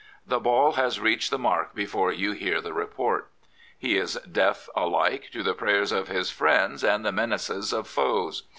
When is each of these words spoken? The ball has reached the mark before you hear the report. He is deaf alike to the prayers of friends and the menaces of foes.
The 0.25 0.39
ball 0.39 0.71
has 0.71 0.99
reached 0.99 1.29
the 1.29 1.37
mark 1.37 1.75
before 1.75 2.11
you 2.11 2.31
hear 2.31 2.59
the 2.59 2.73
report. 2.73 3.29
He 3.77 3.97
is 3.97 4.15
deaf 4.31 4.67
alike 4.75 5.29
to 5.31 5.43
the 5.43 5.53
prayers 5.53 5.91
of 5.91 6.09
friends 6.29 6.83
and 6.83 7.05
the 7.05 7.11
menaces 7.11 7.71
of 7.71 7.87
foes. 7.87 8.41